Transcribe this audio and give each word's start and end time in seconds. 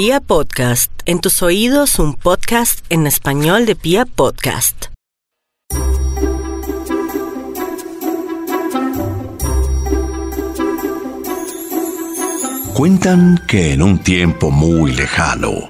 Pia 0.00 0.20
Podcast, 0.20 0.92
en 1.06 1.18
tus 1.18 1.42
oídos 1.42 1.98
un 1.98 2.14
podcast 2.14 2.84
en 2.88 3.08
español 3.08 3.66
de 3.66 3.74
Pia 3.74 4.04
Podcast. 4.06 4.84
Cuentan 12.74 13.42
que 13.48 13.72
en 13.72 13.82
un 13.82 13.98
tiempo 13.98 14.52
muy 14.52 14.92
lejano, 14.92 15.68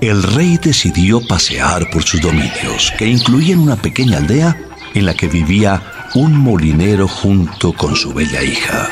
el 0.00 0.22
rey 0.22 0.56
decidió 0.62 1.20
pasear 1.26 1.90
por 1.90 2.04
sus 2.04 2.20
dominios, 2.20 2.92
que 2.96 3.08
incluían 3.08 3.58
una 3.58 3.74
pequeña 3.74 4.18
aldea 4.18 4.56
en 4.94 5.04
la 5.04 5.14
que 5.14 5.26
vivía 5.26 5.82
un 6.14 6.32
molinero 6.38 7.08
junto 7.08 7.72
con 7.72 7.96
su 7.96 8.14
bella 8.14 8.40
hija. 8.40 8.88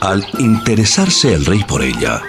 Al 0.00 0.26
interesarse 0.40 1.34
el 1.34 1.46
rey 1.46 1.62
por 1.62 1.84
ella, 1.84 2.20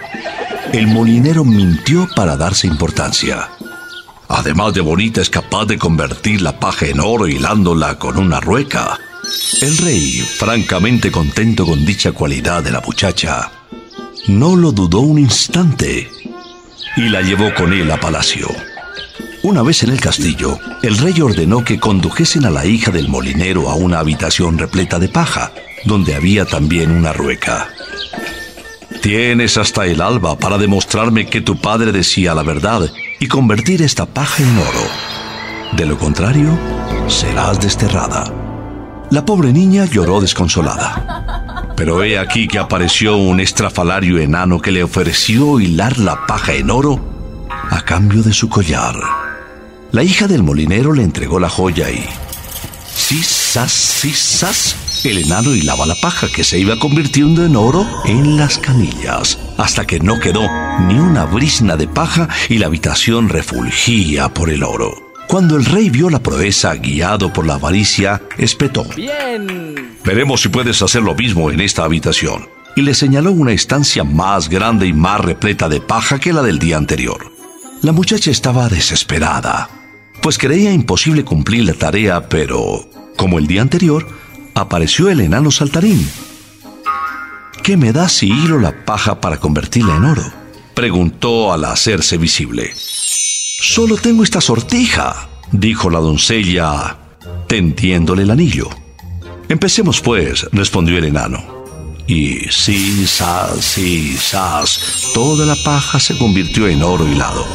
el 0.73 0.87
molinero 0.87 1.43
mintió 1.45 2.07
para 2.15 2.35
darse 2.35 2.67
importancia. 2.67 3.49
Además 4.27 4.73
de 4.73 4.81
bonita, 4.81 5.21
es 5.21 5.29
capaz 5.29 5.65
de 5.65 5.77
convertir 5.77 6.41
la 6.41 6.59
paja 6.59 6.87
en 6.87 6.99
oro 6.99 7.27
hilándola 7.27 7.97
con 7.97 8.17
una 8.17 8.39
rueca. 8.39 8.99
El 9.61 9.77
rey, 9.77 10.19
francamente 10.19 11.11
contento 11.11 11.65
con 11.65 11.85
dicha 11.85 12.11
cualidad 12.11 12.63
de 12.63 12.71
la 12.71 12.81
muchacha, 12.81 13.51
no 14.27 14.55
lo 14.55 14.71
dudó 14.71 14.99
un 14.99 15.19
instante 15.19 16.09
y 16.97 17.09
la 17.09 17.21
llevó 17.21 17.53
con 17.53 17.71
él 17.73 17.89
a 17.91 17.99
palacio. 17.99 18.47
Una 19.43 19.61
vez 19.61 19.83
en 19.83 19.91
el 19.91 20.01
castillo, 20.01 20.59
el 20.81 20.97
rey 20.97 21.21
ordenó 21.21 21.63
que 21.63 21.79
condujesen 21.79 22.45
a 22.45 22.49
la 22.49 22.65
hija 22.65 22.91
del 22.91 23.07
molinero 23.07 23.69
a 23.69 23.75
una 23.75 23.99
habitación 23.99 24.57
repleta 24.57 24.99
de 24.99 25.07
paja, 25.07 25.53
donde 25.85 26.15
había 26.15 26.45
también 26.45 26.91
una 26.91 27.13
rueca. 27.13 27.69
Tienes 29.07 29.55
hasta 29.57 29.85
el 29.85 30.01
alba 30.01 30.37
para 30.37 30.57
demostrarme 30.57 31.27
que 31.27 31.39
tu 31.39 31.55
padre 31.55 31.93
decía 31.93 32.35
la 32.35 32.43
verdad 32.43 32.91
y 33.21 33.29
convertir 33.29 33.81
esta 33.81 34.05
paja 34.05 34.43
en 34.43 34.57
oro. 34.57 35.77
De 35.77 35.85
lo 35.85 35.97
contrario, 35.97 36.49
serás 37.07 37.57
desterrada. 37.61 38.25
La 39.09 39.23
pobre 39.23 39.53
niña 39.53 39.85
lloró 39.85 40.19
desconsolada. 40.19 41.71
Pero 41.77 42.03
he 42.03 42.19
aquí 42.19 42.49
que 42.49 42.59
apareció 42.59 43.15
un 43.15 43.39
estrafalario 43.39 44.19
enano 44.19 44.59
que 44.59 44.73
le 44.73 44.83
ofreció 44.83 45.61
hilar 45.61 45.97
la 45.99 46.25
paja 46.27 46.55
en 46.55 46.69
oro 46.69 46.99
a 47.69 47.79
cambio 47.83 48.23
de 48.23 48.33
su 48.33 48.49
collar. 48.49 48.97
La 49.93 50.03
hija 50.03 50.27
del 50.27 50.43
molinero 50.43 50.91
le 50.91 51.03
entregó 51.03 51.39
la 51.39 51.49
joya 51.49 51.89
y... 51.89 52.05
¡Sisas, 52.93 53.71
sisas! 53.71 54.75
El 55.03 55.19
enano 55.19 55.53
hilaba 55.53 55.85
la 55.85 55.95
paja 55.95 56.27
que 56.27 56.43
se 56.43 56.59
iba 56.59 56.77
convirtiendo 56.79 57.45
en 57.45 57.55
oro 57.55 57.85
en 58.05 58.37
las 58.37 58.57
canillas, 58.57 59.37
hasta 59.57 59.85
que 59.85 59.99
no 59.99 60.19
quedó 60.19 60.41
ni 60.87 60.95
una 60.95 61.25
brisna 61.25 61.77
de 61.77 61.87
paja 61.87 62.27
y 62.49 62.57
la 62.57 62.67
habitación 62.67 63.29
refulgía 63.29 64.33
por 64.33 64.49
el 64.49 64.63
oro. 64.63 65.13
Cuando 65.27 65.57
el 65.57 65.65
rey 65.65 65.89
vio 65.89 66.09
la 66.09 66.23
proeza 66.23 66.73
guiado 66.75 67.31
por 67.31 67.45
la 67.45 67.55
avaricia, 67.55 68.21
espetó. 68.37 68.85
Bien. 68.95 69.97
Veremos 70.03 70.41
si 70.41 70.49
puedes 70.49 70.81
hacer 70.81 71.03
lo 71.03 71.15
mismo 71.15 71.51
en 71.51 71.59
esta 71.59 71.83
habitación. 71.83 72.47
Y 72.75 72.81
le 72.81 72.93
señaló 72.93 73.31
una 73.31 73.51
estancia 73.51 74.03
más 74.03 74.49
grande 74.49 74.87
y 74.87 74.93
más 74.93 75.19
repleta 75.21 75.67
de 75.67 75.81
paja 75.81 76.19
que 76.19 76.33
la 76.33 76.43
del 76.43 76.59
día 76.59 76.77
anterior. 76.77 77.31
La 77.81 77.91
muchacha 77.91 78.31
estaba 78.31 78.69
desesperada, 78.69 79.69
pues 80.21 80.37
creía 80.37 80.71
imposible 80.71 81.23
cumplir 81.23 81.65
la 81.65 81.73
tarea, 81.73 82.27
pero, 82.29 82.89
como 83.17 83.37
el 83.37 83.47
día 83.47 83.61
anterior, 83.61 84.07
apareció 84.57 85.09
el 85.09 85.21
enano 85.21 85.51
saltarín. 85.51 86.09
¿Qué 87.63 87.77
me 87.77 87.93
da 87.93 88.09
si 88.09 88.27
hilo 88.27 88.59
la 88.59 88.85
paja 88.85 89.21
para 89.21 89.37
convertirla 89.37 89.95
en 89.95 90.05
oro? 90.05 90.23
preguntó 90.73 91.53
al 91.53 91.65
hacerse 91.65 92.17
visible. 92.17 92.71
Solo 93.61 93.97
tengo 93.97 94.23
esta 94.23 94.41
sortija, 94.41 95.29
dijo 95.51 95.89
la 95.89 95.99
doncella, 95.99 96.97
tendiéndole 97.47 98.23
el 98.23 98.31
anillo. 98.31 98.69
Empecemos 99.49 100.01
pues, 100.01 100.47
respondió 100.51 100.97
el 100.97 101.05
enano. 101.05 101.57
Y 102.07 102.39
sí, 102.49 103.05
sas, 103.05 103.63
sí, 103.63 104.15
sas, 104.17 105.09
toda 105.13 105.45
la 105.45 105.55
paja 105.63 105.99
se 105.99 106.17
convirtió 106.17 106.67
en 106.67 106.83
oro 106.83 107.07
hilado. 107.07 107.45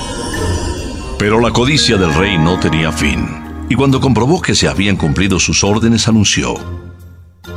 Pero 1.19 1.41
la 1.41 1.51
codicia 1.51 1.97
del 1.97 2.15
rey 2.15 2.39
no 2.39 2.59
tenía 2.61 2.93
fin, 2.93 3.27
y 3.69 3.75
cuando 3.75 4.01
comprobó 4.01 4.43
que 4.43 4.55
se 4.55 4.69
habían 4.69 4.97
cumplido 4.97 5.39
sus 5.39 5.65
órdenes, 5.65 6.09
anunció, 6.09 6.82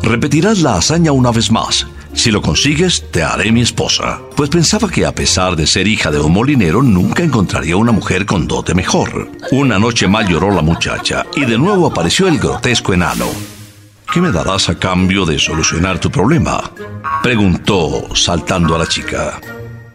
Repetirás 0.04 0.60
la 0.60 0.76
hazaña 0.76 1.12
una 1.12 1.32
vez 1.32 1.52
más. 1.52 1.88
Si 2.14 2.32
lo 2.32 2.42
consigues, 2.42 3.12
te 3.12 3.24
haré 3.24 3.52
mi 3.52 3.62
esposa. 3.62 4.22
Pues 4.36 4.50
pensaba 4.50 4.90
que 4.90 5.06
a 5.06 5.14
pesar 5.14 5.56
de 5.56 5.68
ser 5.68 5.88
hija 5.88 6.12
de 6.12 6.20
un 6.20 6.32
molinero, 6.32 6.82
nunca 6.82 7.24
encontraría 7.24 7.76
una 7.76 7.92
mujer 7.92 8.26
con 8.26 8.48
dote 8.48 8.74
mejor. 8.74 9.30
Una 9.52 9.78
noche 9.78 10.08
mal 10.08 10.28
lloró 10.28 10.52
la 10.52 10.62
muchacha 10.62 11.26
y 11.36 11.46
de 11.46 11.58
nuevo 11.58 11.88
apareció 11.88 12.28
el 12.28 12.40
grotesco 12.40 12.94
enano. 12.94 13.28
¿Qué 14.14 14.22
me 14.22 14.32
darás 14.32 14.70
a 14.70 14.80
cambio 14.80 15.26
de 15.26 15.38
solucionar 15.38 16.00
tu 16.00 16.10
problema? 16.10 16.72
Preguntó, 17.22 18.16
saltando 18.16 18.76
a 18.76 18.80
la 18.80 18.88
chica. 18.88 19.42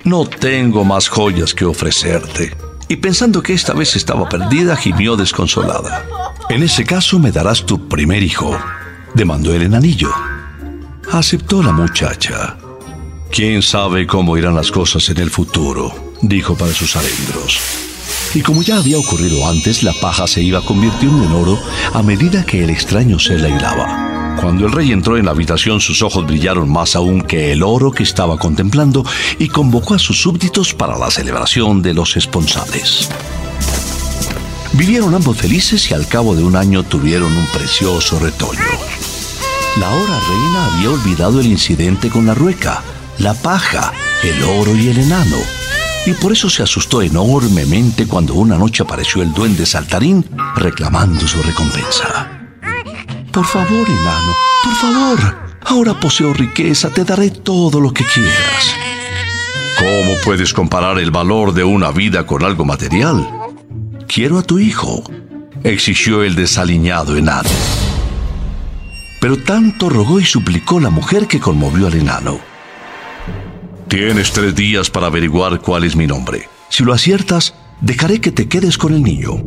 No 0.05 0.27
tengo 0.27 0.85
más 0.85 1.09
joyas 1.09 1.55
que 1.55 1.65
ofrecerte. 1.65 2.55
Y 2.89 2.97
pensando 2.97 3.43
que 3.43 3.55
esta 3.55 3.73
vez 3.73 3.97
estaba 3.97 4.29
perdida, 4.29 4.77
gimió 4.77 5.17
desconsolada. 5.17 6.05
En 6.49 6.63
ese 6.63 6.85
caso 6.85 7.19
me 7.19 7.31
darás 7.31 7.65
tu 7.65 7.89
primer 7.89 8.23
hijo, 8.23 8.59
demandó 9.15 9.55
el 9.55 9.63
enanillo. 9.63 10.11
Aceptó 11.13 11.63
la 11.63 11.73
muchacha. 11.73 12.57
¿Quién 13.31 13.63
sabe 13.63 14.07
cómo 14.07 14.37
irán 14.37 14.57
las 14.57 14.71
cosas 14.71 15.09
en 15.09 15.19
el 15.19 15.31
futuro? 15.31 15.95
dijo 16.23 16.57
para 16.57 16.73
sus 16.73 16.97
adentros. 16.97 17.61
Y 18.35 18.43
como 18.43 18.63
ya 18.63 18.77
había 18.77 18.99
ocurrido 18.99 19.49
antes, 19.49 19.83
la 19.83 19.93
paja 19.93 20.27
se 20.27 20.43
iba 20.43 20.65
convirtiendo 20.65 21.25
en 21.25 21.33
oro 21.33 21.59
a 21.93 22.03
medida 22.03 22.45
que 22.45 22.63
el 22.63 22.71
extraño 22.71 23.19
se 23.19 23.39
la 23.39 23.49
hilaba. 23.49 24.37
Cuando 24.41 24.67
el 24.67 24.73
rey 24.73 24.93
entró 24.93 25.17
en 25.17 25.27
la 25.27 25.33
habitación, 25.33 25.81
sus 25.81 26.03
ojos 26.03 26.27
brillaron 26.27 26.71
más 26.71 26.97
aún 26.97 27.23
que 27.23 27.53
el 27.53 27.63
oro 27.63 27.91
que 27.91 28.05
estaba 28.05 28.39
contemplando 28.39 29.05
y 29.39 29.49
convocó 29.49 29.95
a 29.95 29.99
sus 29.99 30.21
súbditos 30.21 30.73
para 30.75 30.97
la 30.97 31.11
celebración 31.11 31.83
de 31.83 31.95
los 31.95 32.17
esponsales. 32.17 33.09
Vivieron 34.73 35.15
ambos 35.15 35.37
felices 35.37 35.91
y 35.91 35.95
al 35.95 36.07
cabo 36.07 36.35
de 36.35 36.45
un 36.45 36.57
año 36.57 36.85
tuvieron 36.85 37.37
un 37.37 37.47
precioso 37.47 38.19
retoño. 38.19 38.90
La 39.79 39.89
hora 39.89 40.21
reina 40.29 40.67
había 40.67 40.91
olvidado 40.91 41.41
el 41.41 41.47
incidente 41.47 42.11
con 42.11 42.27
la 42.27 42.35
rueca, 42.35 42.83
la 43.19 43.35
paja, 43.35 43.93
el 44.23 44.43
oro 44.43 44.75
y 44.75 44.89
el 44.89 44.99
enano, 44.99 45.37
y 46.07 46.13
por 46.15 46.33
eso 46.33 46.51
se 46.51 46.63
asustó 46.63 47.03
enormemente 47.03 48.07
cuando 48.07 48.35
una 48.35 48.59
noche 48.59 48.83
apareció 48.83 49.23
el 49.23 49.33
duende 49.33 49.65
saltarín 49.65 50.25
reclamando 50.57 51.27
su 51.27 51.41
recompensa. 51.43 52.49
Por 53.33 53.47
favor, 53.47 53.89
enano, 53.89 54.37
por 54.65 54.75
favor, 54.75 55.39
ahora 55.67 55.99
poseo 56.01 56.35
riqueza, 56.35 56.91
te 56.91 57.05
daré 57.05 57.31
todo 57.31 57.81
lo 57.81 57.93
que 57.93 58.05
quieras. 58.05 58.75
¿Cómo 59.79 60.15
puedes 60.25 60.53
comparar 60.53 60.99
el 60.99 61.13
valor 61.13 61.55
de 61.55 61.63
una 61.63 61.93
vida 61.93 62.27
con 62.27 62.45
algo 62.45 62.65
material? 62.65 63.27
Quiero 64.09 64.39
a 64.39 64.43
tu 64.43 64.59
hijo, 64.59 65.05
exigió 65.63 66.25
el 66.25 66.35
desaliñado 66.35 67.17
enano. 67.17 67.49
Pero 69.21 69.37
tanto 69.37 69.89
rogó 69.91 70.19
y 70.19 70.25
suplicó 70.25 70.81
la 70.81 70.91
mujer 70.91 71.27
que 71.27 71.39
conmovió 71.39 71.87
al 71.87 71.95
enano. 71.95 72.41
Tienes 73.89 74.33
tres 74.33 74.55
días 74.55 74.89
para 74.89 75.09
averiguar 75.09 75.61
cuál 75.61 75.85
es 75.85 75.95
mi 75.95 76.07
nombre. 76.07 76.49
Si 76.71 76.85
lo 76.85 76.93
aciertas, 76.93 77.55
dejaré 77.81 78.21
que 78.21 78.33
te 78.33 78.49
quedes 78.49 78.79
con 78.79 78.95
el 78.95 79.03
niño. 79.03 79.43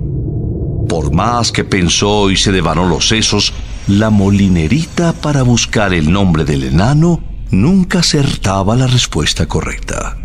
Por 0.88 1.12
más 1.12 1.52
que 1.52 1.64
pensó 1.64 2.30
y 2.30 2.38
se 2.38 2.52
devanó 2.52 2.88
los 2.88 3.08
sesos, 3.08 3.54
la 3.88 4.10
molinerita 4.10 5.14
para 5.14 5.44
buscar 5.44 5.94
el 5.94 6.12
nombre 6.12 6.46
del 6.46 6.64
enano 6.64 7.24
nunca 7.50 8.00
acertaba 8.00 8.76
la 8.76 8.88
respuesta 8.88 9.48
correcta. 9.48 10.18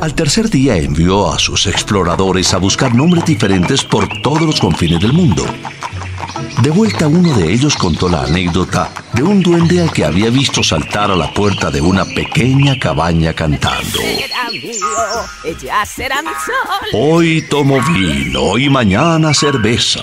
Al 0.00 0.14
tercer 0.14 0.48
día 0.48 0.76
envió 0.76 1.32
a 1.32 1.38
sus 1.38 1.66
exploradores 1.66 2.54
a 2.54 2.58
buscar 2.58 2.94
nombres 2.94 3.24
diferentes 3.24 3.84
por 3.84 4.08
todos 4.22 4.42
los 4.42 4.60
confines 4.60 5.00
del 5.00 5.12
mundo. 5.12 5.44
De 6.62 6.70
vuelta 6.70 7.06
uno 7.06 7.36
de 7.36 7.52
ellos 7.52 7.76
contó 7.76 8.08
la 8.08 8.22
anécdota 8.22 8.90
de 9.12 9.22
un 9.22 9.42
duende 9.42 9.82
al 9.82 9.92
que 9.92 10.04
había 10.04 10.30
visto 10.30 10.62
saltar 10.62 11.10
a 11.10 11.16
la 11.16 11.32
puerta 11.32 11.70
de 11.70 11.80
una 11.80 12.04
pequeña 12.04 12.78
cabaña 12.78 13.32
cantando. 13.32 13.98
Hoy 16.92 17.42
tomo 17.48 17.80
vino 17.82 18.58
y 18.58 18.68
mañana 18.68 19.32
cerveza. 19.34 20.02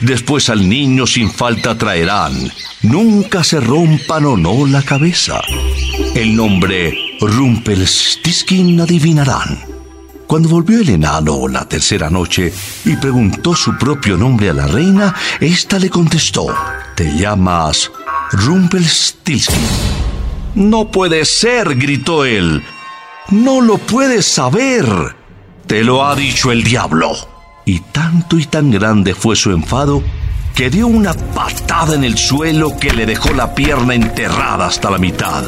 Después 0.00 0.48
al 0.48 0.66
niño 0.68 1.06
sin 1.06 1.30
falta 1.30 1.76
traerán. 1.76 2.50
Nunca 2.82 3.44
se 3.44 3.60
rompan 3.60 4.24
o 4.24 4.36
no 4.36 4.66
la 4.66 4.82
cabeza. 4.82 5.40
El 6.14 6.34
nombre 6.34 6.94
Rumpelstiltskin 7.20 8.80
adivinarán. 8.80 9.69
Cuando 10.30 10.48
volvió 10.48 10.78
el 10.80 10.88
enano 10.90 11.48
la 11.48 11.64
tercera 11.64 12.08
noche 12.08 12.54
y 12.84 12.94
preguntó 12.94 13.52
su 13.52 13.76
propio 13.76 14.16
nombre 14.16 14.48
a 14.50 14.52
la 14.52 14.68
reina, 14.68 15.12
ésta 15.40 15.76
le 15.76 15.90
contestó, 15.90 16.46
Te 16.94 17.18
llamas 17.18 17.90
Rumpelstiltskin. 18.30 19.58
No 20.54 20.88
puede 20.88 21.24
ser, 21.24 21.74
gritó 21.74 22.24
él. 22.24 22.62
No 23.30 23.60
lo 23.60 23.78
puedes 23.78 24.24
saber. 24.24 24.86
Te 25.66 25.82
lo 25.82 26.06
ha 26.06 26.14
dicho 26.14 26.52
el 26.52 26.62
diablo. 26.62 27.10
Y 27.64 27.80
tanto 27.80 28.38
y 28.38 28.44
tan 28.44 28.70
grande 28.70 29.16
fue 29.16 29.34
su 29.34 29.50
enfado 29.50 30.00
que 30.54 30.70
dio 30.70 30.86
una 30.86 31.12
patada 31.12 31.96
en 31.96 32.04
el 32.04 32.16
suelo 32.16 32.78
que 32.78 32.92
le 32.92 33.04
dejó 33.04 33.34
la 33.34 33.52
pierna 33.52 33.96
enterrada 33.96 34.68
hasta 34.68 34.92
la 34.92 34.98
mitad. 34.98 35.42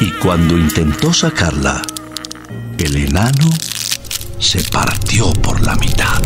Y 0.00 0.10
cuando 0.14 0.58
intentó 0.58 1.12
sacarla, 1.12 1.82
el 2.78 2.96
enano 2.96 3.48
se 4.38 4.62
partió 4.70 5.32
por 5.32 5.60
la 5.62 5.74
mitad. 5.76 6.22